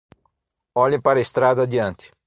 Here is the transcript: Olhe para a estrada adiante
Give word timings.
Olhe 0.73 0.99
para 0.99 1.19
a 1.19 1.21
estrada 1.21 1.61
adiante 1.61 2.11